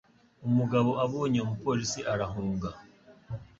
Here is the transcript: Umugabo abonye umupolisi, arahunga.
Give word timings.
Umugabo 0.47 0.89
abonye 1.05 1.39
umupolisi, 1.41 1.99
arahunga. 2.13 2.69